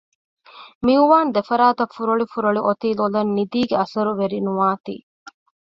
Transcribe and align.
މިއުވާން 0.85 1.31
ދެފަރާތަށް 1.35 1.93
ފުރޮޅި 1.95 2.25
ފުރޮޅި 2.31 2.59
އޮތީ 2.65 2.87
ލޮލަށް 2.99 3.31
ނިދީގެ 3.37 3.75
އަސަރު 3.81 4.11
ވެރިނުވާތީ 4.19 4.95